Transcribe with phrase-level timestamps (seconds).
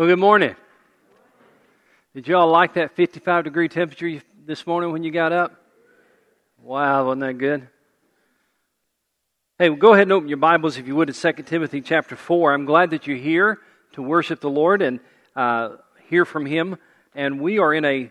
[0.00, 0.56] Well, good morning.
[2.14, 5.52] Did y'all like that 55 degree temperature this morning when you got up?
[6.62, 7.68] Wow, wasn't that good?
[9.58, 12.16] Hey, well, go ahead and open your Bibles, if you would, to 2 Timothy chapter
[12.16, 12.54] 4.
[12.54, 13.58] I'm glad that you're here
[13.92, 15.00] to worship the Lord and
[15.36, 15.76] uh,
[16.08, 16.78] hear from Him.
[17.14, 18.10] And we are in a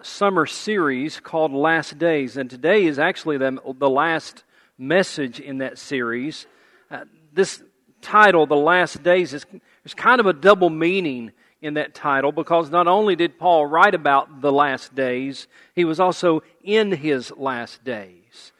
[0.00, 2.38] summer series called Last Days.
[2.38, 4.44] And today is actually the, the last
[4.78, 6.46] message in that series.
[6.90, 7.04] Uh,
[7.34, 7.62] this
[8.00, 9.44] title, The Last Days, is
[9.82, 11.32] there's kind of a double meaning
[11.62, 16.00] in that title because not only did Paul write about the last days, he was
[16.00, 18.52] also in his last days.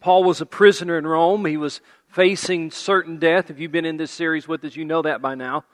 [0.00, 1.44] Paul was a prisoner in Rome.
[1.46, 3.50] He was facing certain death.
[3.50, 5.64] If you've been in this series with us, you know that by now.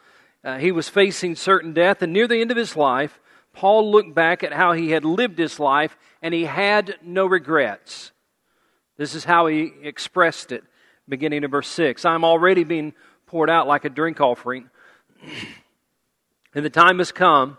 [0.42, 3.20] Uh, he was facing certain death, and near the end of his life,
[3.52, 8.12] Paul looked back at how he had lived his life, and he had no regrets.
[8.96, 10.64] This is how he expressed it,
[11.08, 12.04] beginning in verse 6.
[12.04, 12.94] I'm already being
[13.26, 14.70] poured out like a drink offering
[16.54, 17.58] and the time has come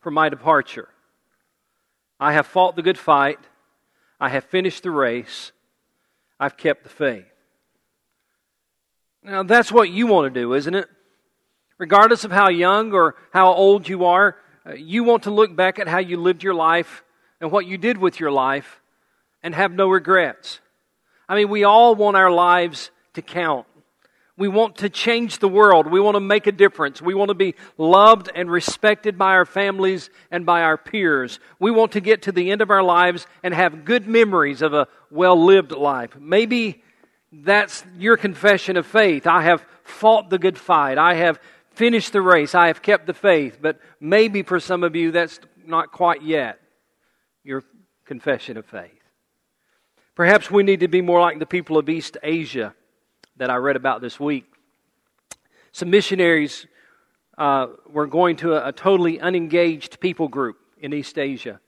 [0.00, 0.88] for my departure.
[2.18, 3.38] I have fought the good fight.
[4.20, 5.52] I have finished the race.
[6.38, 7.24] I've kept the faith.
[9.22, 10.88] Now, that's what you want to do, isn't it?
[11.78, 15.78] Regardless of how young or how old you are, uh, you want to look back
[15.78, 17.04] at how you lived your life
[17.40, 18.80] and what you did with your life
[19.42, 20.60] and have no regrets.
[21.28, 23.66] I mean, we all want our lives to count.
[24.38, 25.86] We want to change the world.
[25.86, 27.02] We want to make a difference.
[27.02, 31.38] We want to be loved and respected by our families and by our peers.
[31.58, 34.72] We want to get to the end of our lives and have good memories of
[34.72, 36.16] a well lived life.
[36.18, 36.82] Maybe
[37.30, 39.26] that's your confession of faith.
[39.26, 40.96] I have fought the good fight.
[40.96, 41.38] I have
[41.70, 42.54] finished the race.
[42.54, 43.58] I have kept the faith.
[43.60, 46.58] But maybe for some of you, that's not quite yet
[47.44, 47.64] your
[48.06, 48.90] confession of faith.
[50.14, 52.74] Perhaps we need to be more like the people of East Asia
[53.36, 54.44] that I read about this week.
[55.72, 56.66] Some missionaries
[57.38, 61.60] uh, were going to a, a totally unengaged people group in East Asia.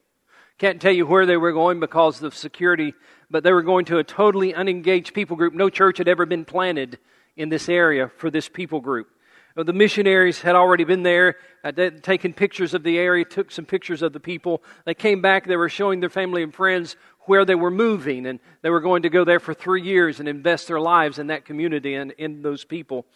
[0.59, 2.95] Can't tell you where they were going because of security,
[3.31, 5.55] but they were going to a totally unengaged people group.
[5.55, 6.99] No church had ever been planted
[7.37, 9.09] in this area for this people group.
[9.57, 11.71] The missionaries had already been there, uh,
[12.03, 14.65] taken pictures of the area, took some pictures of the people.
[14.85, 18.41] They came back, they were showing their family and friends where they were moving, and
[18.63, 21.45] they were going to go there for three years and invest their lives in that
[21.45, 23.07] community and in those people.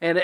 [0.00, 0.22] And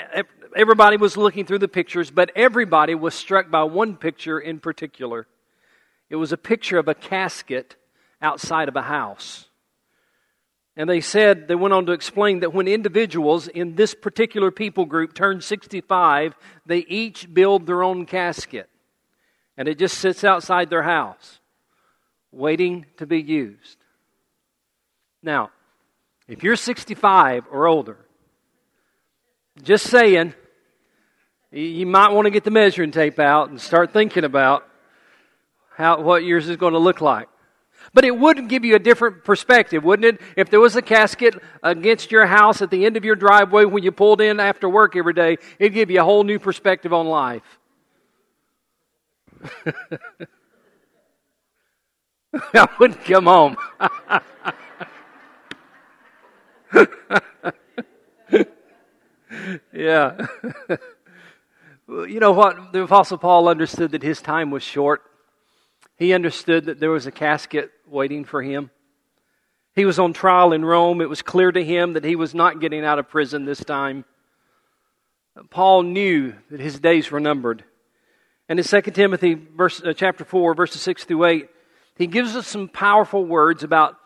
[0.55, 5.27] everybody was looking through the pictures, but everybody was struck by one picture in particular.
[6.09, 7.75] It was a picture of a casket
[8.21, 9.47] outside of a house.
[10.77, 14.85] And they said, they went on to explain that when individuals in this particular people
[14.85, 18.69] group turn 65, they each build their own casket.
[19.57, 21.40] And it just sits outside their house
[22.31, 23.77] waiting to be used.
[25.21, 25.51] Now,
[26.27, 27.97] if you're 65 or older,
[29.63, 30.33] just saying,
[31.51, 34.65] you might want to get the measuring tape out and start thinking about
[35.75, 37.27] how, what yours is going to look like.
[37.93, 40.21] But it would give you a different perspective, wouldn't it?
[40.37, 43.83] If there was a casket against your house at the end of your driveway when
[43.83, 47.07] you pulled in after work every day, it'd give you a whole new perspective on
[47.07, 47.59] life.
[52.53, 53.57] I wouldn't come home.
[59.73, 60.27] yeah.
[61.87, 62.71] you know what?
[62.71, 65.01] The Apostle Paul understood that his time was short.
[65.97, 68.71] He understood that there was a casket waiting for him.
[69.75, 71.01] He was on trial in Rome.
[71.01, 74.05] It was clear to him that he was not getting out of prison this time.
[75.49, 77.63] Paul knew that his days were numbered.
[78.49, 81.49] And in 2 Timothy verse, uh, chapter 4, verses 6 through 8,
[81.97, 83.97] he gives us some powerful words about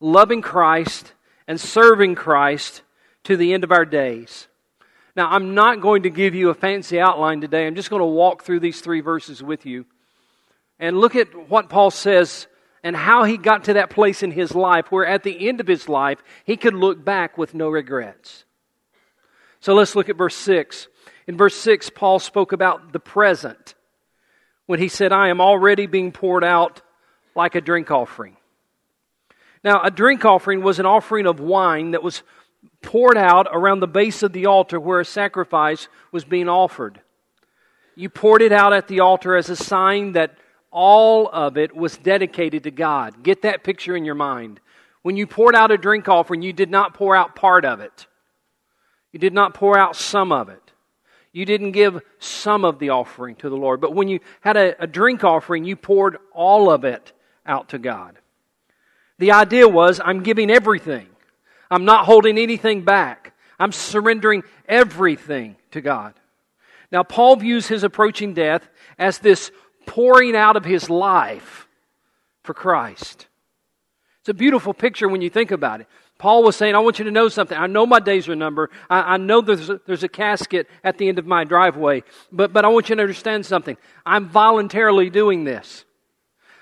[0.00, 1.12] loving Christ
[1.46, 2.82] and serving Christ
[3.24, 4.48] to the end of our days.
[5.16, 7.66] Now, I'm not going to give you a fancy outline today.
[7.66, 9.84] I'm just going to walk through these three verses with you
[10.78, 12.46] and look at what Paul says
[12.84, 15.66] and how he got to that place in his life where at the end of
[15.66, 18.44] his life he could look back with no regrets.
[19.60, 20.86] So let's look at verse 6.
[21.26, 23.74] In verse 6, Paul spoke about the present
[24.68, 26.82] when he said, I am already being poured out
[27.34, 28.36] like a drink offering.
[29.64, 32.22] Now, a drink offering was an offering of wine that was
[32.82, 37.00] poured out around the base of the altar where a sacrifice was being offered.
[37.96, 40.36] You poured it out at the altar as a sign that
[40.70, 43.22] all of it was dedicated to God.
[43.22, 44.60] Get that picture in your mind.
[45.00, 48.06] When you poured out a drink offering, you did not pour out part of it,
[49.12, 50.67] you did not pour out some of it.
[51.32, 53.80] You didn't give some of the offering to the Lord.
[53.80, 57.12] But when you had a, a drink offering, you poured all of it
[57.46, 58.18] out to God.
[59.18, 61.08] The idea was I'm giving everything,
[61.70, 66.14] I'm not holding anything back, I'm surrendering everything to God.
[66.90, 68.66] Now, Paul views his approaching death
[68.98, 69.50] as this
[69.86, 71.68] pouring out of his life
[72.42, 73.26] for Christ.
[74.20, 75.86] It's a beautiful picture when you think about it.
[76.18, 77.56] Paul was saying, I want you to know something.
[77.56, 78.70] I know my days are numbered.
[78.90, 82.02] I, I know there's a, there's a casket at the end of my driveway.
[82.32, 83.76] But, but I want you to understand something.
[84.04, 85.84] I'm voluntarily doing this.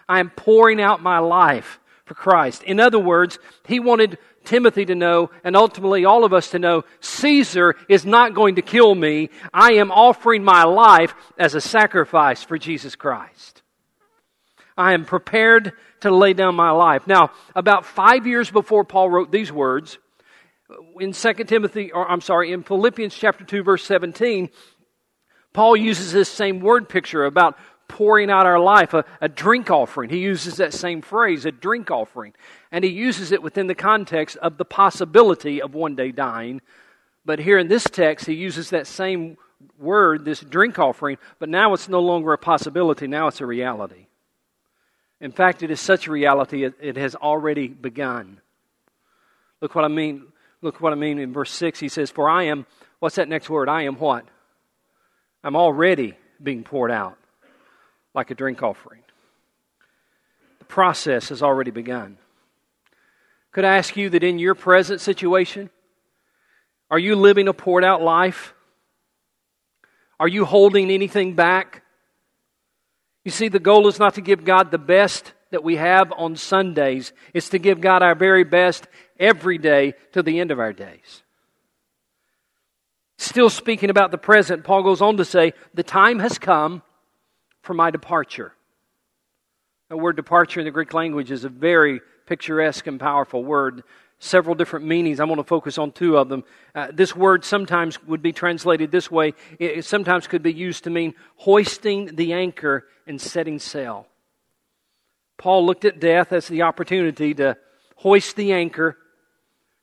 [0.08, 2.62] I am pouring out my life for Christ.
[2.64, 6.84] In other words, he wanted Timothy to know, and ultimately all of us to know,
[7.00, 9.30] Caesar is not going to kill me.
[9.52, 13.62] I am offering my life as a sacrifice for Jesus Christ.
[14.76, 17.06] I am prepared to lay down my life.
[17.06, 19.98] Now, about five years before Paul wrote these words,
[21.00, 24.50] in 2 Timothy, or I'm sorry, in Philippians chapter 2, verse 17,
[25.52, 27.56] Paul uses this same word picture about
[27.88, 30.10] pouring out our life, a, a, drink offering.
[30.10, 32.34] He uses that same phrase, a drink offering.
[32.72, 36.60] And he uses it within the context of the possibility of one day dying.
[37.24, 39.36] But here in this text, he uses that same
[39.78, 44.05] word, this drink offering, but now it's no longer a possibility, now it's a reality.
[45.20, 48.40] In fact, it is such a reality, it, has already begun.
[49.60, 50.26] Look what I mean.
[50.62, 51.78] Look what I mean in verse 6.
[51.78, 52.66] He says, For I am,
[52.98, 53.68] what's that next word?
[53.68, 54.24] I am what?
[55.42, 57.16] I'm already being poured out
[58.14, 59.02] like a drink offering.
[60.58, 62.18] The process has already begun.
[63.52, 65.70] Could I ask you that in your present situation,
[66.90, 68.54] are you living a poured out life?
[70.20, 71.82] Are you holding anything back?
[73.26, 76.36] You see, the goal is not to give God the best that we have on
[76.36, 78.86] Sundays, it's to give God our very best
[79.18, 81.24] every day to the end of our days.
[83.18, 86.82] Still speaking about the present, Paul goes on to say, The time has come
[87.62, 88.52] for my departure.
[89.88, 93.82] The word departure in the Greek language is a very picturesque and powerful word.
[94.18, 95.20] Several different meanings.
[95.20, 96.44] I'm going to focus on two of them.
[96.74, 99.34] Uh, this word sometimes would be translated this way.
[99.58, 104.06] It sometimes could be used to mean hoisting the anchor and setting sail.
[105.36, 107.58] Paul looked at death as the opportunity to
[107.96, 108.96] hoist the anchor,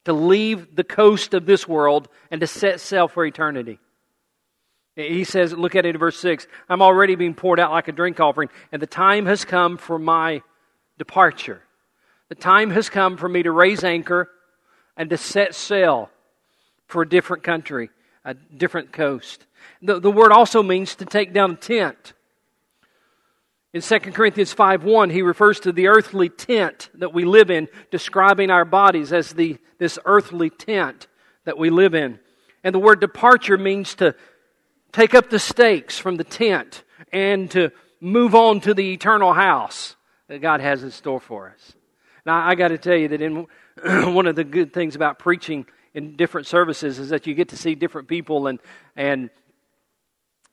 [0.05, 3.79] to leave the coast of this world, and to set sail for eternity.
[4.95, 7.91] He says, look at it in verse 6 I'm already being poured out like a
[7.91, 10.41] drink offering, and the time has come for my
[10.97, 11.61] departure.
[12.33, 14.27] The time has come for me to raise anchor
[14.97, 16.09] and to set sail
[16.87, 17.91] for a different country,
[18.25, 19.45] a different coast.
[19.83, 22.13] The, the word also means to take down a tent.
[23.71, 27.67] In 2 Corinthians 5 1, he refers to the earthly tent that we live in,
[27.91, 31.05] describing our bodies as the, this earthly tent
[31.45, 32.17] that we live in.
[32.63, 34.15] And the word departure means to
[34.91, 37.69] take up the stakes from the tent and to
[38.01, 39.95] move on to the eternal house
[40.29, 41.75] that God has in store for us.
[42.25, 43.45] Now, I got to tell you that in
[44.13, 47.57] one of the good things about preaching in different services is that you get to
[47.57, 48.59] see different people and
[48.95, 49.29] and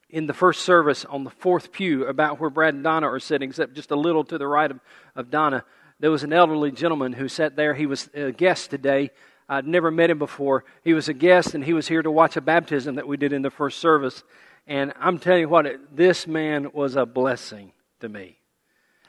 [0.09, 3.49] in the first service on the fourth pew about where Brad and Donna are sitting,
[3.49, 4.81] except just a little to the right of,
[5.15, 5.65] of Donna,
[6.01, 7.75] there was an elderly gentleman who sat there.
[7.75, 9.11] He was a guest today
[9.51, 10.65] I'd never met him before.
[10.85, 13.33] He was a guest, and he was here to watch a baptism that we did
[13.33, 14.23] in the first service.
[14.69, 18.39] And I'm telling you what, this man was a blessing to me.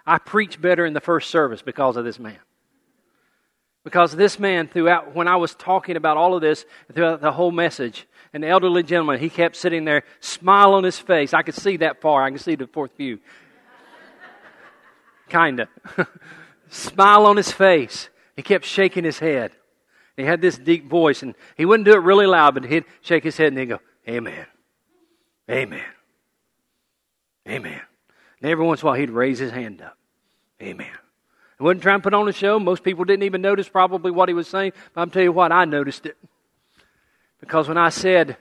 [0.03, 2.39] I preach better in the first service because of this man.
[3.83, 7.51] Because this man, throughout, when I was talking about all of this, throughout the whole
[7.51, 11.33] message, an elderly gentleman, he kept sitting there, smile on his face.
[11.33, 12.23] I could see that far.
[12.23, 13.19] I could see the fourth view.
[15.29, 15.67] Kinda.
[16.69, 18.09] smile on his face.
[18.35, 19.51] He kept shaking his head.
[20.15, 23.23] He had this deep voice, and he wouldn't do it really loud, but he'd shake
[23.23, 24.45] his head and he'd go, Amen.
[25.49, 25.83] Amen.
[27.47, 27.81] Amen.
[28.41, 29.97] And every once in a while, he'd raise his hand up.
[30.61, 30.87] Amen.
[31.61, 32.57] He wasn't trying to put on a show.
[32.57, 34.71] Most people didn't even notice probably what he was saying.
[34.95, 36.17] But I'm telling you what, I noticed it.
[37.39, 38.35] Because when I said,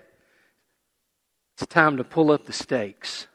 [1.52, 3.26] it's time to pull up the stakes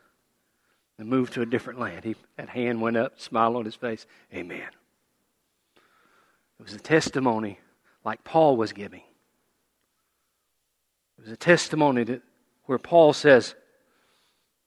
[0.97, 4.07] and move to a different land, he, that hand went up, smile on his face.
[4.33, 4.69] Amen.
[6.59, 7.59] It was a testimony
[8.03, 9.03] like Paul was giving.
[11.19, 12.23] It was a testimony that,
[12.63, 13.53] where Paul says,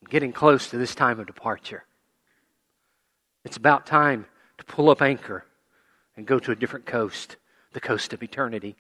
[0.00, 1.82] I'm getting close to this time of departure.
[3.44, 4.26] It's about time
[4.58, 5.44] to pull up anchor
[6.16, 7.36] and go to a different coast,
[7.72, 8.76] the coast of eternity.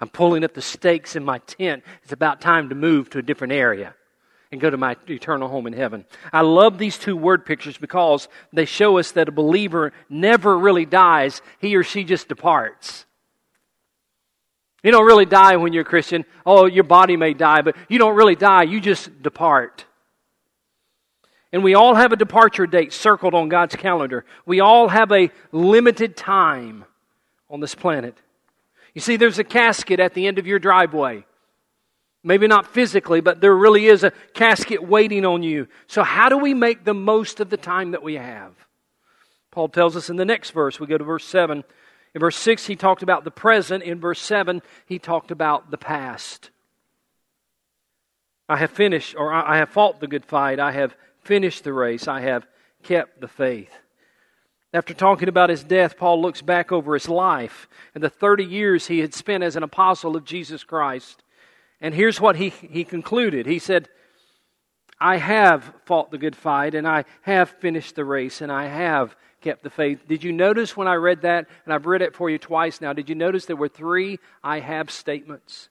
[0.00, 1.84] I'm pulling up the stakes in my tent.
[2.02, 3.94] It's about time to move to a different area
[4.50, 6.04] and go to my eternal home in heaven.
[6.32, 10.86] I love these two word pictures because they show us that a believer never really
[10.86, 13.04] dies, he or she just departs.
[14.82, 16.24] You don't really die when you're a Christian.
[16.46, 18.62] Oh, your body may die, but you don't really die.
[18.62, 19.84] You just depart.
[21.52, 24.24] And we all have a departure date circled on God's calendar.
[24.46, 26.84] We all have a limited time
[27.48, 28.16] on this planet.
[28.94, 31.24] You see, there's a casket at the end of your driveway.
[32.22, 35.68] Maybe not physically, but there really is a casket waiting on you.
[35.86, 38.52] So, how do we make the most of the time that we have?
[39.50, 40.78] Paul tells us in the next verse.
[40.78, 41.64] We go to verse 7.
[42.14, 43.82] In verse 6, he talked about the present.
[43.82, 46.50] In verse 7, he talked about the past.
[48.48, 50.58] I have finished, or I have fought the good fight.
[50.58, 52.08] I have finished the race.
[52.08, 52.46] I have
[52.82, 53.70] kept the faith.
[54.72, 58.86] After talking about his death, Paul looks back over his life and the 30 years
[58.86, 61.24] he had spent as an apostle of Jesus Christ.
[61.80, 63.46] And here's what he, he concluded.
[63.46, 63.88] He said,
[65.00, 69.16] I have fought the good fight, and I have finished the race, and I have
[69.40, 70.06] kept the faith.
[70.06, 72.92] Did you notice when I read that, and I've read it for you twice now,
[72.92, 75.69] did you notice there were three I have statements?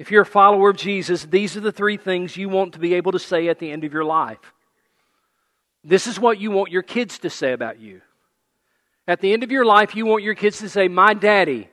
[0.00, 2.94] If you're a follower of Jesus, these are the three things you want to be
[2.94, 4.54] able to say at the end of your life.
[5.84, 8.00] This is what you want your kids to say about you.
[9.06, 11.68] At the end of your life, you want your kids to say, My daddy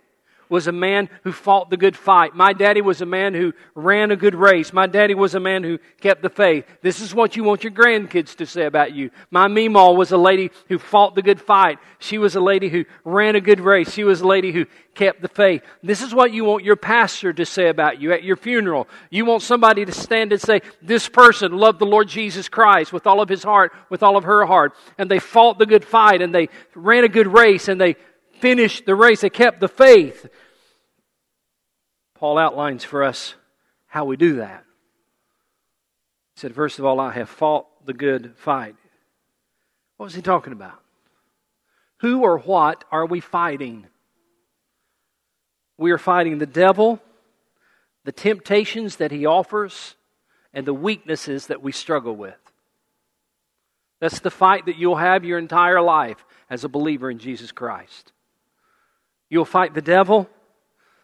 [0.49, 2.35] was a man who fought the good fight.
[2.35, 4.73] My daddy was a man who ran a good race.
[4.73, 6.65] My daddy was a man who kept the faith.
[6.81, 9.11] This is what you want your grandkids to say about you.
[9.31, 11.79] My Meemaw was a lady who fought the good fight.
[11.99, 13.91] She was a lady who ran a good race.
[13.93, 14.65] She was a lady who
[14.97, 15.61] kept the faith.
[15.83, 18.87] This is what you want your pastor to say about you at your funeral.
[19.09, 23.05] You want somebody to stand and say, This person loved the Lord Jesus Christ with
[23.05, 24.73] all of his heart, with all of her heart.
[24.97, 27.95] And they fought the good fight and they ran a good race and they
[28.39, 30.27] finished the race, they kept the faith.
[32.15, 33.35] Paul outlines for us
[33.87, 34.63] how we do that.
[36.35, 38.75] He said, First of all, I have fought the good fight.
[39.97, 40.79] What was he talking about?
[42.01, 43.87] Who or what are we fighting?
[45.77, 46.99] We are fighting the devil,
[48.03, 49.95] the temptations that he offers,
[50.53, 52.35] and the weaknesses that we struggle with.
[53.99, 58.11] That's the fight that you'll have your entire life as a believer in Jesus Christ.
[59.29, 60.29] You'll fight the devil,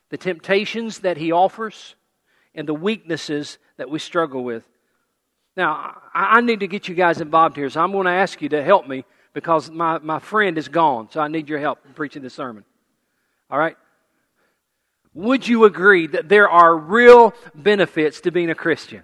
[0.10, 1.96] the temptations that he offers,
[2.56, 4.68] and the weaknesses that we struggle with.
[5.56, 8.50] Now, I need to get you guys involved here, so I'm going to ask you
[8.50, 11.94] to help me because my, my friend is gone, so I need your help in
[11.94, 12.63] preaching this sermon.
[13.51, 13.75] All right?
[15.13, 19.03] Would you agree that there are real benefits to being a Christian?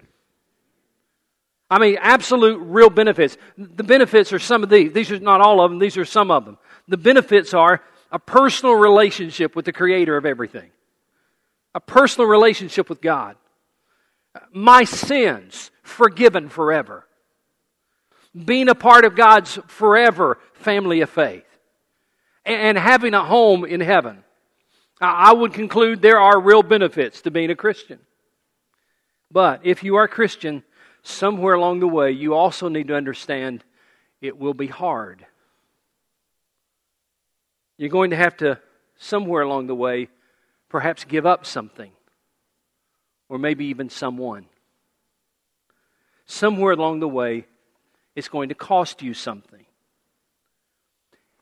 [1.70, 3.36] I mean, absolute real benefits.
[3.56, 4.92] The benefits are some of these.
[4.92, 6.58] These are not all of them, these are some of them.
[6.88, 10.70] The benefits are a personal relationship with the creator of everything,
[11.74, 13.36] a personal relationship with God.
[14.52, 17.06] My sins forgiven forever.
[18.44, 21.44] Being a part of God's forever family of faith.
[22.44, 24.22] And having a home in heaven.
[25.00, 27.98] I would conclude there are real benefits to being a Christian.
[29.30, 30.62] But if you are a Christian,
[31.02, 33.64] somewhere along the way, you also need to understand
[34.20, 35.24] it will be hard.
[37.80, 38.60] You're going to have to,
[38.98, 40.08] somewhere along the way,
[40.68, 41.90] perhaps give up something,
[43.30, 44.44] or maybe even someone.
[46.26, 47.46] Somewhere along the way,
[48.14, 49.64] it's going to cost you something.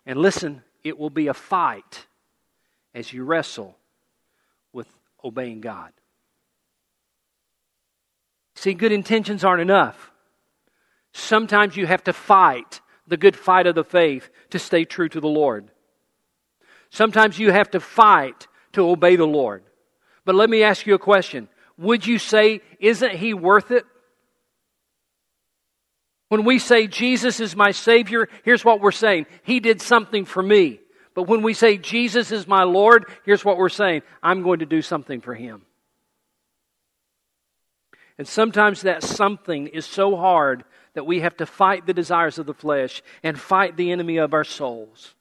[0.06, 2.06] And listen, it will be a fight
[2.94, 3.76] as you wrestle
[4.72, 4.86] with
[5.24, 5.90] obeying God.
[8.54, 10.12] See, good intentions aren't enough.
[11.12, 15.20] Sometimes you have to fight the good fight of the faith to stay true to
[15.20, 15.72] the Lord.
[16.90, 19.62] Sometimes you have to fight to obey the Lord.
[20.24, 21.48] But let me ask you a question.
[21.78, 23.84] Would you say, isn't he worth it?
[26.28, 29.26] When we say Jesus is my Savior, here's what we're saying.
[29.42, 30.80] He did something for me.
[31.14, 34.02] But when we say Jesus is my Lord, here's what we're saying.
[34.22, 35.62] I'm going to do something for Him.
[38.18, 40.64] And sometimes that something is so hard
[40.94, 44.34] that we have to fight the desires of the flesh and fight the enemy of
[44.34, 45.14] our souls.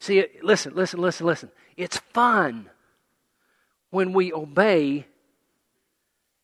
[0.00, 1.50] See, listen, listen, listen, listen.
[1.76, 2.70] It's fun
[3.90, 5.06] when we obey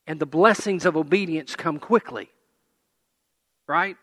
[0.07, 2.31] and the blessings of obedience come quickly.
[3.67, 3.97] Right?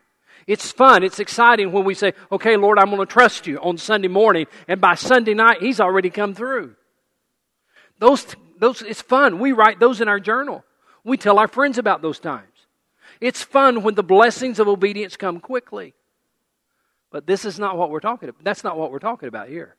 [0.48, 1.04] It's fun.
[1.04, 4.48] It's exciting when we say, okay, Lord, I'm going to trust you on Sunday morning.
[4.68, 6.76] And by Sunday night, He's already come through.
[8.00, 8.26] Those,
[8.60, 9.40] those, it's fun.
[9.40, 10.64] We write those in our journal.
[11.04, 12.48] We tell our friends about those times.
[13.20, 15.94] It's fun when the blessings of obedience come quickly.
[17.12, 18.44] But this is not what we're talking about.
[18.44, 19.76] That's not what we're talking about here.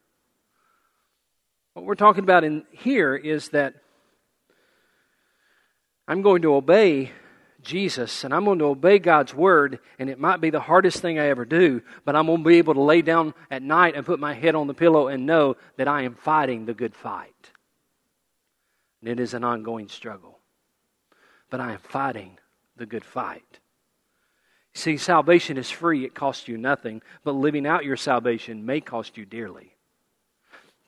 [1.75, 3.75] What we're talking about in here is that
[6.09, 7.13] I'm going to obey
[7.63, 11.21] Jesus and I'm going to obey God's word, and it might be the hardest thing
[11.21, 14.05] I ever do, but I'm going to be able to lay down at night and
[14.05, 17.53] put my head on the pillow and know that I am fighting the good fight.
[19.01, 20.41] And it is an ongoing struggle.
[21.49, 22.39] But I am fighting
[22.77, 23.60] the good fight.
[24.81, 29.19] See, salvation is free, it costs you nothing, but living out your salvation may cost
[29.19, 29.77] you dearly.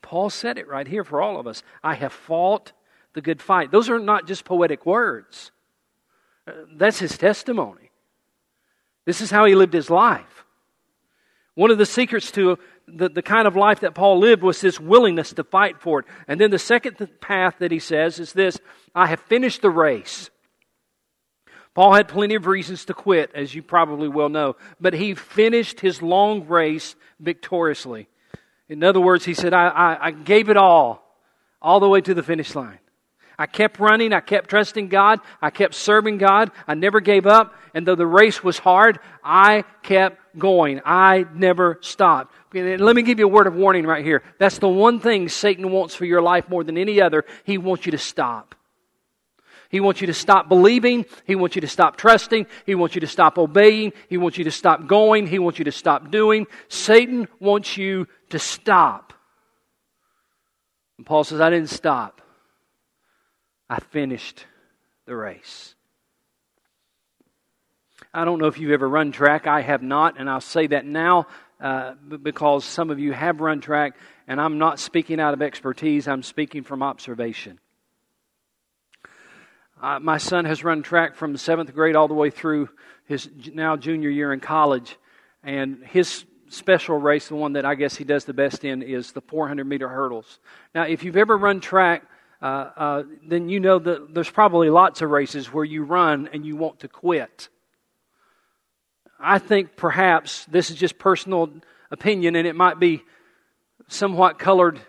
[0.00, 1.62] Paul said it right here for all of us.
[1.84, 2.72] I have fought
[3.12, 3.70] the good fight.
[3.70, 5.52] Those are not just poetic words,
[6.46, 7.90] uh, that's his testimony.
[9.04, 10.46] This is how he lived his life.
[11.54, 12.58] One of the secrets to
[12.88, 16.06] the, the kind of life that Paul lived was this willingness to fight for it.
[16.26, 18.58] And then the second path that he says is this
[18.94, 20.30] I have finished the race.
[21.74, 25.80] Paul had plenty of reasons to quit, as you probably well know, but he finished
[25.80, 28.08] his long race victoriously.
[28.68, 31.02] In other words, he said, I, I, I gave it all,
[31.60, 32.78] all the way to the finish line.
[33.38, 34.12] I kept running.
[34.12, 35.20] I kept trusting God.
[35.40, 36.50] I kept serving God.
[36.68, 37.54] I never gave up.
[37.74, 40.80] And though the race was hard, I kept going.
[40.84, 42.34] I never stopped.
[42.54, 44.22] Let me give you a word of warning right here.
[44.38, 47.24] That's the one thing Satan wants for your life more than any other.
[47.44, 48.54] He wants you to stop.
[49.72, 51.06] He wants you to stop believing.
[51.26, 52.46] He wants you to stop trusting.
[52.66, 53.94] He wants you to stop obeying.
[54.10, 55.26] He wants you to stop going.
[55.26, 56.46] He wants you to stop doing.
[56.68, 59.14] Satan wants you to stop.
[60.98, 62.20] And Paul says, I didn't stop.
[63.68, 64.44] I finished
[65.06, 65.74] the race.
[68.12, 69.46] I don't know if you've ever run track.
[69.46, 71.28] I have not, and I'll say that now
[71.62, 73.96] uh, because some of you have run track,
[74.28, 77.58] and I'm not speaking out of expertise, I'm speaking from observation.
[79.82, 82.68] Uh, my son has run track from seventh grade all the way through
[83.06, 84.96] his now junior year in college,
[85.42, 89.10] and his special race, the one that I guess he does the best in, is
[89.10, 90.38] the 400 meter hurdles.
[90.72, 92.04] Now, if you've ever run track,
[92.40, 92.44] uh,
[92.76, 96.54] uh, then you know that there's probably lots of races where you run and you
[96.54, 97.48] want to quit.
[99.18, 101.50] I think perhaps this is just personal
[101.90, 103.02] opinion, and it might be
[103.88, 104.80] somewhat colored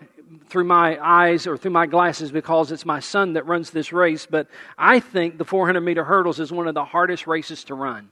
[0.48, 4.26] through my eyes or through my glasses because it's my son that runs this race,
[4.26, 4.48] but
[4.78, 8.10] I think the 400 meter hurdles is one of the hardest races to run.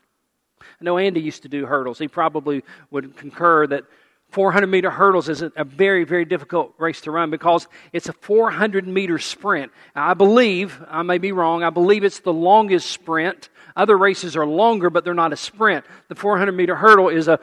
[0.60, 1.98] I know Andy used to do hurdles.
[1.98, 3.84] He probably would concur that
[4.30, 8.88] 400 meter hurdles is a, very, very difficult race to run because it's a 400
[8.88, 9.72] meter sprint.
[9.94, 13.50] I believe, I may be wrong, I believe it's the longest sprint.
[13.76, 15.84] Other races are longer, but they're not a sprint.
[16.08, 17.40] The 400 meter hurdle is a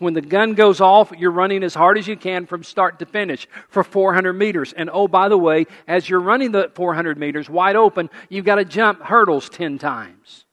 [0.00, 3.06] when the gun goes off, you're running as hard as you can from start to
[3.06, 4.72] finish for 400 meters.
[4.72, 8.56] And oh, by the way, as you're running the 400 meters wide open, you've got
[8.56, 10.44] to jump hurdles 10 times.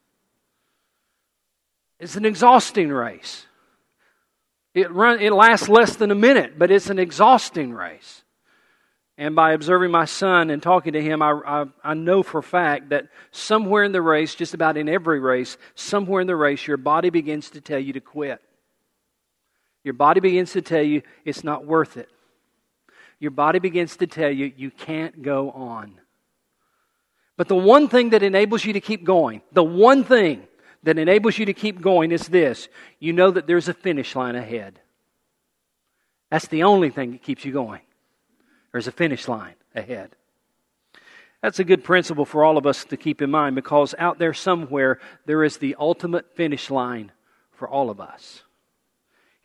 [1.99, 3.47] It's an exhausting race.
[4.73, 8.23] It, run, it lasts less than a minute, but it's an exhausting race.
[9.17, 12.43] And by observing my son and talking to him, I, I, I, know for a
[12.43, 16.67] fact that somewhere in the race, just about in every race, somewhere in the race,
[16.67, 18.39] your body begins to tell you to quit.
[19.88, 22.10] Your body begins to tell you it's not worth it.
[23.19, 25.93] Your body begins to tell you you can't go on.
[27.38, 30.45] But the one thing that enables you to keep going, the one thing
[30.84, 32.67] that enables you to keep going is this
[33.00, 34.82] you know that there's a finish line ahead.
[36.30, 37.80] That's the only thing that keeps you going.
[38.73, 40.17] There's a finish line ahead.
[41.41, 44.34] That's a good principle for all of us to keep in mind because out there
[44.34, 47.13] somewhere there is the ultimate finish line
[47.54, 48.43] for all of us.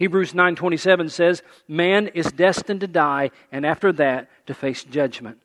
[0.03, 5.39] Hebrews 9:27 says, "Man is destined to die and after that to face judgment."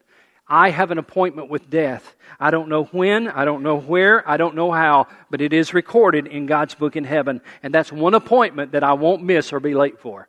[0.47, 2.15] I have an appointment with death.
[2.39, 5.75] I don't know when, I don't know where, I don't know how, but it is
[5.75, 9.59] recorded in God's book in heaven, and that's one appointment that I won't miss or
[9.59, 10.27] be late for.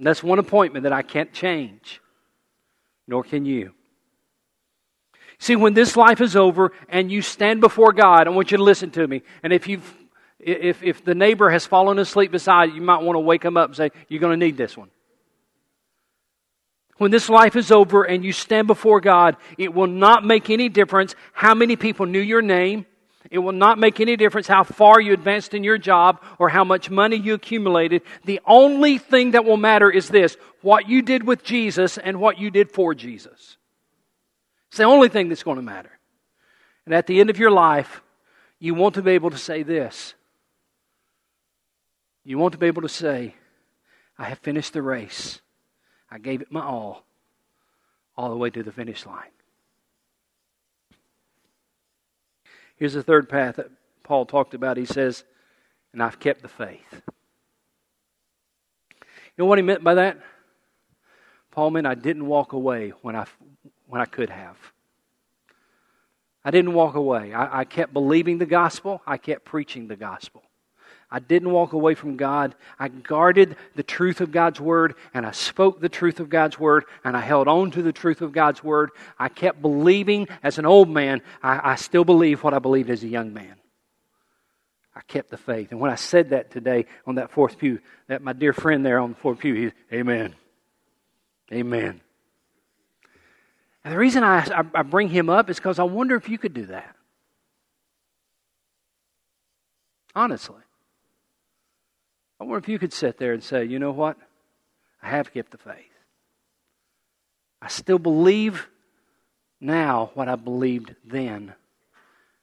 [0.00, 2.00] that's one appointment that I can't change,
[3.06, 3.74] nor can you.
[5.38, 8.62] See, when this life is over and you stand before God, I want you to
[8.62, 9.22] listen to me.
[9.42, 9.97] And if you've
[10.40, 13.56] if, if the neighbor has fallen asleep beside you, you might want to wake them
[13.56, 14.90] up and say, You're going to need this one.
[16.98, 20.68] When this life is over and you stand before God, it will not make any
[20.68, 22.86] difference how many people knew your name.
[23.30, 26.64] It will not make any difference how far you advanced in your job or how
[26.64, 28.02] much money you accumulated.
[28.24, 32.38] The only thing that will matter is this what you did with Jesus and what
[32.38, 33.56] you did for Jesus.
[34.68, 35.90] It's the only thing that's going to matter.
[36.84, 38.02] And at the end of your life,
[38.58, 40.14] you want to be able to say this
[42.28, 43.34] you want to be able to say,
[44.18, 45.40] I have finished the race.
[46.10, 47.06] I gave it my all,
[48.18, 49.30] all the way to the finish line.
[52.76, 53.70] Here's the third path that
[54.02, 54.76] Paul talked about.
[54.76, 55.24] He says,
[55.94, 57.00] and I've kept the faith.
[58.92, 60.18] You know what he meant by that?
[61.50, 63.24] Paul meant I didn't walk away when I,
[63.86, 64.58] when I could have.
[66.44, 67.32] I didn't walk away.
[67.32, 69.00] I, I kept believing the gospel.
[69.06, 70.42] I kept preaching the gospel.
[71.10, 72.54] I didn't walk away from God.
[72.78, 76.84] I guarded the truth of God's word and I spoke the truth of God's word
[77.02, 78.90] and I held on to the truth of God's word.
[79.18, 81.22] I kept believing as an old man.
[81.42, 83.54] I, I still believe what I believed as a young man.
[84.94, 85.70] I kept the faith.
[85.70, 88.98] And when I said that today on that fourth pew, that my dear friend there
[88.98, 90.34] on the fourth pew, he, said, Amen.
[91.50, 92.00] Amen.
[93.82, 96.36] And the reason I, I, I bring him up is because I wonder if you
[96.36, 96.94] could do that.
[100.14, 100.60] Honestly.
[102.40, 104.16] I wonder if you could sit there and say, you know what?
[105.02, 105.74] I have kept the faith.
[107.60, 108.68] I still believe
[109.60, 111.52] now what I believed then.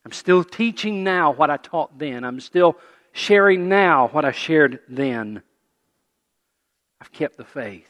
[0.05, 2.23] I'm still teaching now what I taught then.
[2.23, 2.77] I'm still
[3.13, 5.41] sharing now what I shared then.
[6.99, 7.89] I've kept the faith.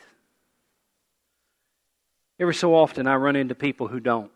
[2.40, 4.32] Every so often, I run into people who don't.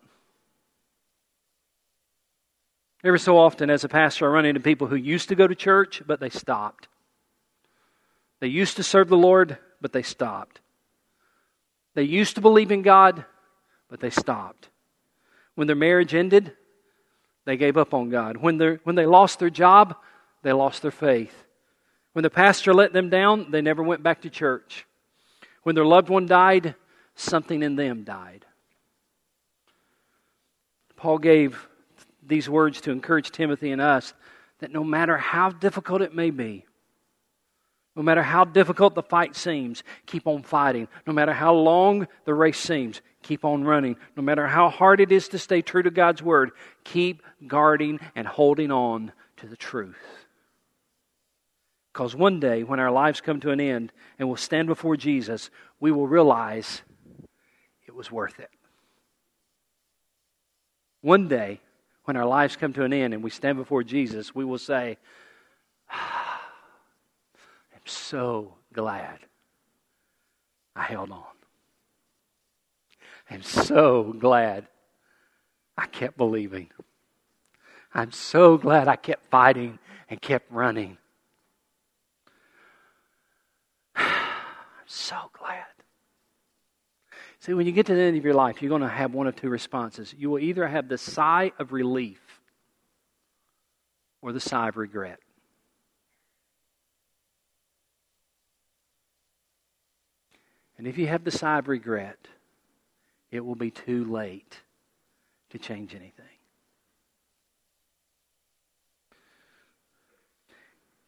[3.03, 5.55] Every so often, as a pastor, I run into people who used to go to
[5.55, 6.87] church, but they stopped.
[8.39, 10.61] They used to serve the Lord, but they stopped.
[11.93, 13.25] They used to believe in God,
[13.89, 14.69] but they stopped.
[15.55, 16.53] When their marriage ended,
[17.45, 18.37] they gave up on God.
[18.37, 19.95] When, when they lost their job,
[20.43, 21.33] they lost their faith.
[22.13, 24.85] When the pastor let them down, they never went back to church.
[25.63, 26.75] When their loved one died,
[27.15, 28.45] something in them died.
[30.95, 31.67] Paul gave
[32.25, 34.13] these words to encourage Timothy and us
[34.59, 36.65] that no matter how difficult it may be,
[37.99, 40.87] no matter how difficult the fight seems, keep on fighting.
[41.05, 43.97] No matter how long the race seems, keep on running.
[44.15, 46.51] No matter how hard it is to stay true to God's word,
[46.85, 49.97] keep guarding and holding on to the truth.
[51.91, 55.49] Because one day, when our lives come to an end and we'll stand before Jesus,
[55.81, 56.81] we will realize
[57.85, 58.49] it was worth it.
[61.01, 61.59] One day,
[62.05, 64.97] when our lives come to an end and we stand before Jesus, we will say,
[67.89, 69.19] so glad
[70.75, 71.23] I held on.
[73.29, 74.67] I'm so glad
[75.77, 76.69] I kept believing.
[77.93, 80.97] I'm so glad I kept fighting and kept running.
[83.95, 84.07] I'm
[84.85, 85.65] so glad.
[87.39, 89.27] See, when you get to the end of your life, you're going to have one
[89.27, 90.13] of two responses.
[90.17, 92.19] You will either have the sigh of relief
[94.21, 95.19] or the sigh of regret.
[100.79, 102.29] And if you have the of regret,
[103.31, 104.61] it will be too late
[105.49, 106.25] to change anything.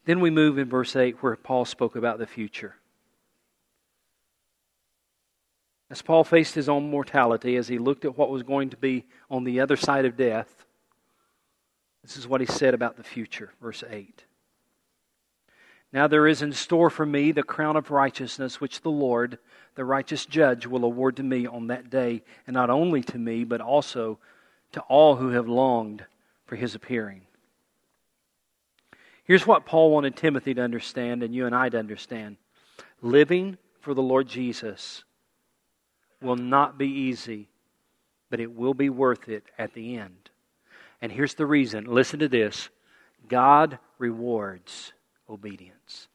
[0.03, 2.75] Then we move in verse 8 where Paul spoke about the future.
[5.89, 9.05] As Paul faced his own mortality, as he looked at what was going to be
[9.29, 10.65] on the other side of death,
[12.03, 14.25] this is what he said about the future, verse 8.
[15.93, 19.39] Now there is in store for me the crown of righteousness, which the Lord,
[19.75, 23.43] the righteous judge, will award to me on that day, and not only to me,
[23.43, 24.19] but also
[24.71, 26.05] to all who have longed
[26.45, 27.21] for his appearing.
[29.25, 32.37] Here's what Paul wanted Timothy to understand and you and I to understand
[33.01, 35.03] living for the Lord Jesus
[36.21, 37.49] will not be easy,
[38.29, 40.29] but it will be worth it at the end.
[41.01, 42.69] And here's the reason listen to this
[43.27, 44.93] God rewards
[45.31, 46.07] obedience.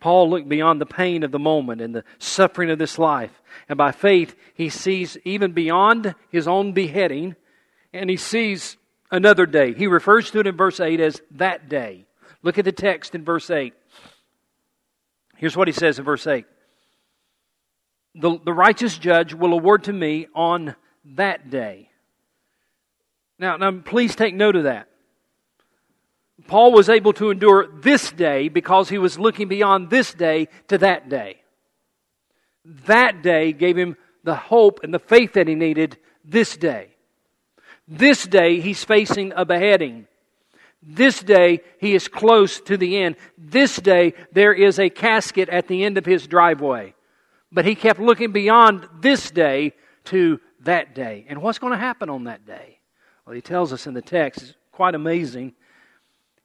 [0.00, 3.42] Paul looked beyond the pain of the moment and the suffering of this life.
[3.68, 7.34] And by faith, he sees even beyond his own beheading,
[7.92, 8.76] and he sees
[9.10, 9.74] another day.
[9.74, 12.06] He refers to it in verse 8 as that day.
[12.42, 13.74] Look at the text in verse 8.
[15.36, 16.46] Here's what he says in verse 8
[18.14, 20.76] The, the righteous judge will award to me on
[21.16, 21.90] that day.
[23.38, 24.88] Now, now, please take note of that.
[26.46, 30.78] Paul was able to endure this day because he was looking beyond this day to
[30.78, 31.42] that day.
[32.86, 36.88] That day gave him the hope and the faith that he needed this day.
[37.86, 40.06] This day he's facing a beheading.
[40.82, 43.16] This day he is close to the end.
[43.36, 46.94] This day there is a casket at the end of his driveway.
[47.50, 49.72] But he kept looking beyond this day
[50.06, 51.26] to that day.
[51.28, 52.78] And what's going to happen on that day?
[53.24, 55.54] Well, he tells us in the text, it's quite amazing.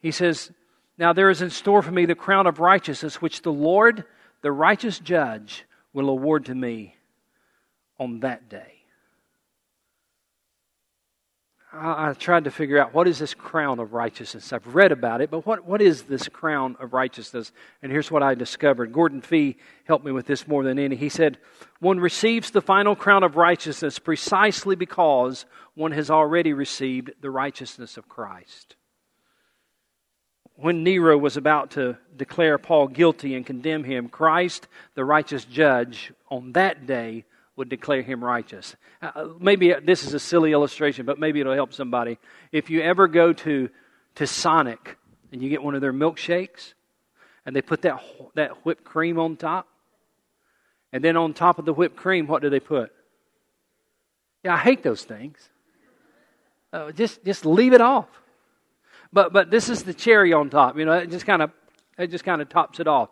[0.04, 0.52] He says,
[0.98, 4.04] Now there is in store for me the crown of righteousness, which the Lord,
[4.42, 5.64] the righteous judge,
[5.94, 6.98] will award to me
[7.98, 8.84] on that day.
[11.72, 14.52] I, I tried to figure out what is this crown of righteousness.
[14.52, 17.54] I've read about it, but what, what is this crown of righteousness?
[17.82, 18.92] And here's what I discovered.
[18.92, 20.98] Gordon Fee helped me with this more than any.
[20.98, 21.38] He said,
[21.80, 27.96] One receives the final crown of righteousness precisely because one has already received the righteousness
[27.96, 28.76] of Christ
[30.56, 36.14] when Nero was about to declare Paul guilty and condemn him, Christ, the righteous judge,
[36.30, 38.76] on that day would declare him righteous.
[39.02, 42.18] Uh, maybe this is a silly illustration, but maybe it'll help somebody.
[42.52, 43.70] If you ever go to,
[44.16, 44.98] to Sonic
[45.32, 46.74] and you get one of their milkshakes,
[47.46, 48.02] and they put that,
[48.36, 49.68] that whipped cream on top,
[50.92, 52.92] and then on top of the whipped cream, what do they put?
[54.44, 55.38] Yeah, I hate those things.
[56.72, 58.08] Uh, just just leave it off.
[59.14, 60.78] But but this is the cherry on top.
[60.78, 61.52] You know, it just kind of
[61.98, 63.10] it just kind of tops it off.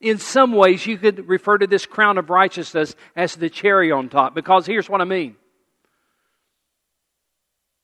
[0.00, 4.08] In some ways, you could refer to this crown of righteousness as the cherry on
[4.08, 5.34] top, because here's what I mean.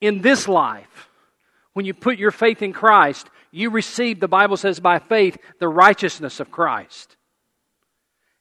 [0.00, 1.08] In this life,
[1.72, 5.66] when you put your faith in Christ, you receive, the Bible says, by faith, the
[5.66, 7.16] righteousness of Christ.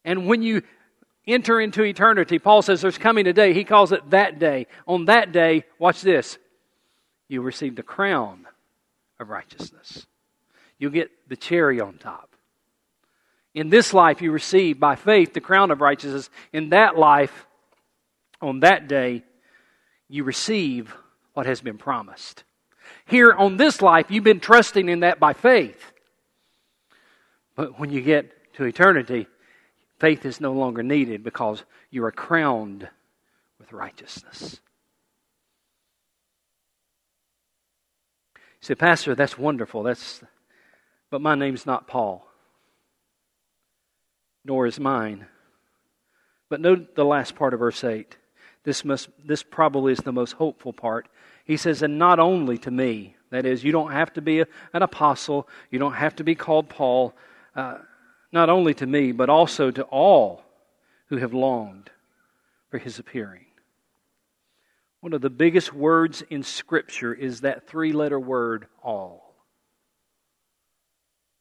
[0.06, 0.62] And when you
[1.26, 3.54] enter into eternity, Paul says there's coming a day.
[3.54, 4.68] He calls it that day.
[4.86, 6.38] On that day, watch this,
[7.28, 8.43] you receive the crown
[9.20, 10.06] of righteousness.
[10.78, 12.36] You'll get the cherry on top.
[13.54, 16.30] In this life, you receive by faith the crown of righteousness.
[16.52, 17.46] In that life,
[18.42, 19.24] on that day,
[20.10, 20.94] you receive
[21.34, 22.44] what has been promised.
[23.06, 25.92] Here on this life, you've been trusting in that by faith.
[27.56, 29.28] But when you get to eternity,
[30.00, 32.90] faith is no longer needed because you are crowned
[33.60, 34.60] with righteousness.
[38.36, 39.84] You say, Pastor, that's wonderful.
[39.84, 40.24] That's,
[41.10, 42.26] but my name's not Paul,
[44.46, 45.28] nor is mine.
[46.50, 48.18] But note the last part of verse 8.
[48.64, 51.08] This, must, this probably is the most hopeful part.
[51.46, 53.16] He says, and not only to me.
[53.32, 56.36] That is, you don't have to be a, an apostle, you don't have to be
[56.36, 57.16] called Paul.
[57.56, 57.80] Uh,
[58.32, 60.44] not only to me, but also to all
[61.08, 61.90] who have longed
[62.70, 63.46] for his appearing.
[65.04, 69.36] One of the biggest words in Scripture is that three letter word, all.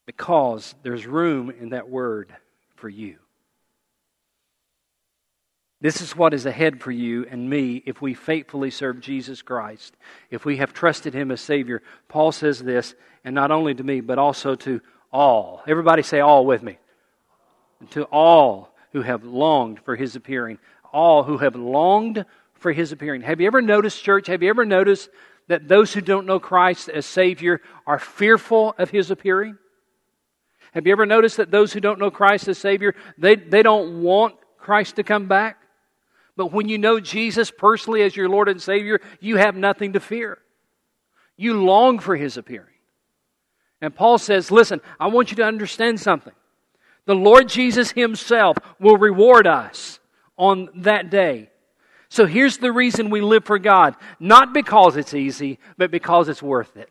[0.04, 2.34] Because there's room in that word
[2.74, 3.18] for you.
[5.80, 9.94] This is what is ahead for you and me if we faithfully serve Jesus Christ,
[10.28, 11.84] if we have trusted Him as Savior.
[12.08, 14.80] Paul says this, and not only to me, but also to
[15.12, 15.62] all.
[15.68, 16.78] Everybody say all with me.
[17.90, 20.58] To all who have longed for His appearing.
[20.92, 22.26] All who have longed
[22.62, 23.22] for His appearing.
[23.22, 25.10] Have you ever noticed, church, have you ever noticed
[25.48, 29.58] that those who don't know Christ as Savior are fearful of His appearing?
[30.72, 34.02] Have you ever noticed that those who don't know Christ as Savior, they, they don't
[34.02, 35.58] want Christ to come back?
[36.36, 40.00] But when you know Jesus personally as your Lord and Savior, you have nothing to
[40.00, 40.38] fear.
[41.36, 42.68] You long for His appearing.
[43.82, 46.32] And Paul says, Listen, I want you to understand something.
[47.04, 49.98] The Lord Jesus Himself will reward us
[50.38, 51.50] on that day.
[52.12, 56.42] So here's the reason we live for God not because it's easy, but because it's
[56.42, 56.90] worth it.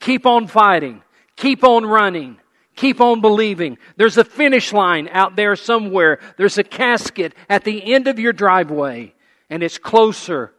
[0.00, 1.02] Keep on fighting,
[1.36, 2.38] keep on running,
[2.74, 3.76] Keep on believing.
[3.96, 6.20] There's a finish line out there somewhere.
[6.38, 9.14] There's a casket at the end of your driveway,
[9.50, 10.54] and it's closer.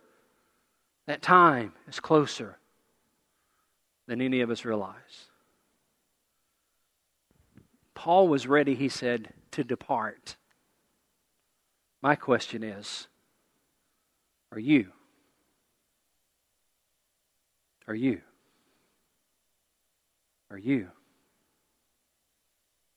[1.07, 2.59] That time is closer
[4.05, 4.95] than any of us realize.
[7.95, 10.35] Paul was ready, he said, to depart.
[12.03, 13.07] My question is
[14.51, 14.91] are you?
[17.87, 18.19] Are you?
[20.51, 20.89] Are you?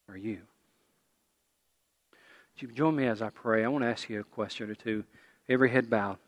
[0.09, 0.39] are you?
[2.55, 3.65] Would you join me as I pray?
[3.65, 5.05] I want to ask you a question or two.
[5.49, 6.19] Every head bowed.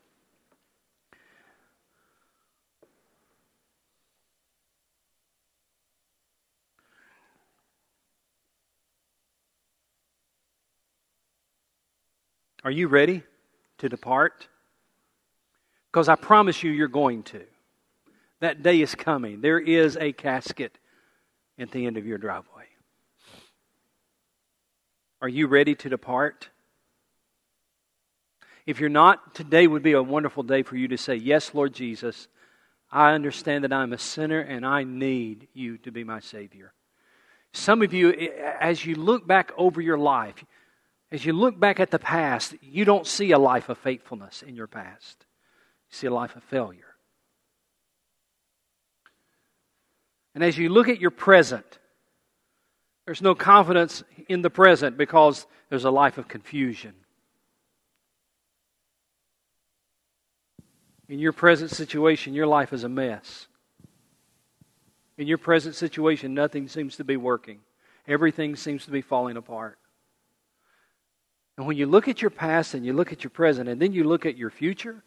[12.63, 13.23] Are you ready
[13.77, 14.47] to depart?
[15.91, 17.41] Because I promise you, you're going to.
[18.41, 19.41] That day is coming.
[19.41, 20.77] There is a casket
[21.57, 22.65] at the end of your driveway.
[25.21, 26.49] Are you ready to depart?
[28.65, 31.73] If you're not, today would be a wonderful day for you to say, Yes, Lord
[31.73, 32.27] Jesus,
[32.91, 36.73] I understand that I'm a sinner and I need you to be my Savior.
[37.51, 38.11] Some of you,
[38.59, 40.45] as you look back over your life,
[41.11, 44.55] as you look back at the past, you don't see a life of faithfulness in
[44.55, 45.25] your past.
[45.89, 46.83] You see a life of failure.
[50.35, 51.79] And as you look at your present,
[53.05, 56.93] there's no confidence in the present because there's a life of confusion.
[61.07, 63.47] In your present situation, your life is a mess.
[65.17, 67.61] In your present situation, nothing seems to be working.
[68.07, 69.78] Everything seems to be falling apart.
[71.59, 73.91] And when you look at your past and you look at your present and then
[73.91, 75.03] you look at your future,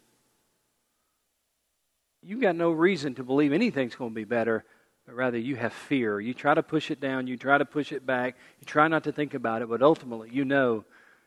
[2.23, 4.65] you've got no reason to believe anything's going to be better
[5.07, 6.21] but rather you have fear.
[6.21, 9.05] You try to push it down, you try to push it back, you try not
[9.05, 10.85] to think about it, but ultimately you know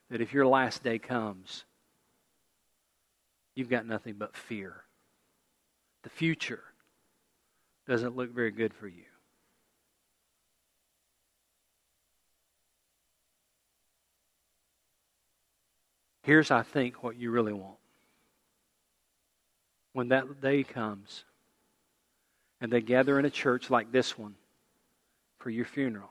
[0.09, 1.65] that if your last day comes,
[3.55, 4.83] you've got nothing but fear.
[6.03, 6.63] The future
[7.87, 9.03] doesn't look very good for you.
[16.25, 17.77] Here's, I think, what you really want
[19.93, 21.23] when that day comes
[22.59, 24.35] and they gather in a church like this one
[25.37, 26.09] for your funeral,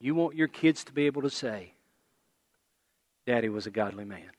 [0.00, 1.74] you want your kids to be able to say,
[3.24, 4.30] Daddy was a godly man.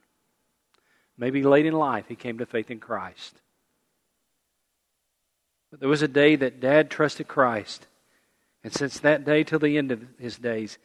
[1.17, 3.39] Maybe late in life he came to faith in Christ.
[5.71, 7.88] But there was a day that Dad trusted Christ.
[8.63, 10.79] And since that day till the end of his days,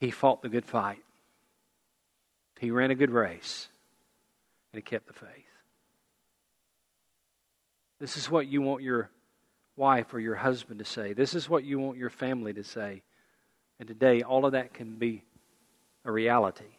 [0.00, 1.02] he fought the good fight.
[2.60, 3.68] He ran a good race.
[4.70, 5.46] And he kept the faith.
[7.98, 9.08] This is what you want your
[9.76, 11.14] wife or your husband to say.
[11.14, 13.00] This is what you want your family to say.
[13.78, 15.24] And today, all of that can be
[16.04, 16.76] a reality.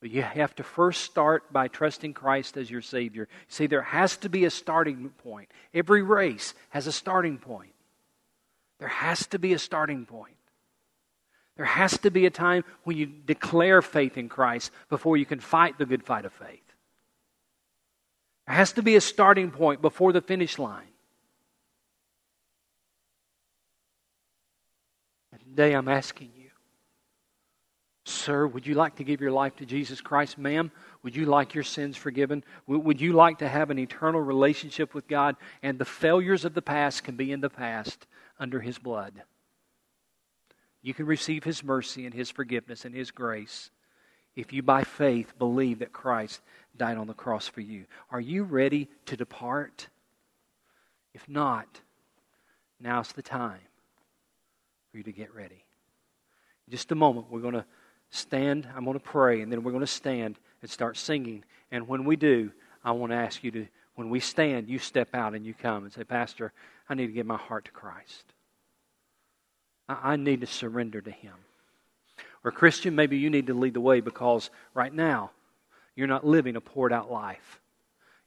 [0.00, 3.26] But you have to first start by trusting Christ as your Savior.
[3.48, 5.50] See, there has to be a starting point.
[5.74, 7.72] Every race has a starting point.
[8.78, 10.37] There has to be a starting point.
[11.58, 15.40] There has to be a time when you declare faith in Christ before you can
[15.40, 16.62] fight the good fight of faith.
[18.46, 20.86] There has to be a starting point before the finish line.
[25.32, 26.50] And today I'm asking you,
[28.04, 30.38] sir, would you like to give your life to Jesus Christ?
[30.38, 30.70] Ma'am,
[31.02, 32.44] would you like your sins forgiven?
[32.68, 35.34] Would you like to have an eternal relationship with God?
[35.60, 38.06] And the failures of the past can be in the past
[38.38, 39.24] under His blood.
[40.82, 43.70] You can receive His mercy and His forgiveness and His grace
[44.36, 46.40] if you by faith believe that Christ
[46.76, 47.86] died on the cross for you.
[48.10, 49.88] Are you ready to depart?
[51.12, 51.66] If not,
[52.80, 53.60] now's the time
[54.90, 55.64] for you to get ready.
[56.66, 57.64] In just a moment, we're going to
[58.10, 58.68] stand.
[58.76, 61.44] I'm going to pray, and then we're going to stand and start singing.
[61.72, 62.52] And when we do,
[62.84, 65.82] I want to ask you to, when we stand, you step out and you come
[65.82, 66.52] and say, Pastor,
[66.88, 68.32] I need to give my heart to Christ.
[69.88, 71.34] I need to surrender to Him.
[72.44, 75.30] Or, Christian, maybe you need to lead the way because right now
[75.96, 77.60] you're not living a poured out life.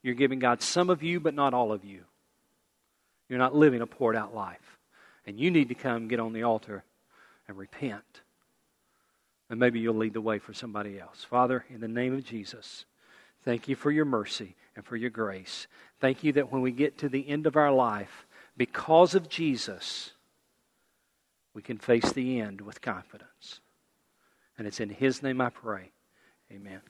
[0.04, 2.02] You're giving God some of you, but not all of you.
[3.30, 4.78] You're not living a poured out life.
[5.26, 6.84] And you need to come get on the altar
[7.47, 8.21] and repent.
[9.50, 11.24] And maybe you'll lead the way for somebody else.
[11.24, 12.86] Father, in the name of Jesus,
[13.43, 15.67] thank you for your mercy and for your grace.
[16.00, 18.26] Thank you that when we get to the end of our life,
[18.58, 20.12] because of Jesus,
[21.53, 23.59] we can face the end with confidence.
[24.57, 25.91] And it's in His name I pray.
[26.51, 26.81] Amen.